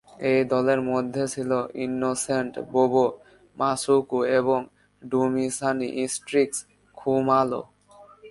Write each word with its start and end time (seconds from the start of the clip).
এই 0.29 0.41
দলের 0.53 0.81
মধ্যে 0.91 1.23
ছিল 1.33 1.51
ইননোসেন্ট 1.83 2.53
"বোবো" 2.73 3.05
মাসুকু 3.57 4.19
এবং 4.39 4.59
ডুমিসানি 5.01 5.89
"স্টিক্স" 6.07 6.57
খুমালো। 6.97 7.61